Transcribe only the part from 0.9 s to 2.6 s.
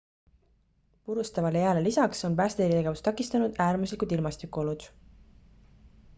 purustavale jääle lisaks on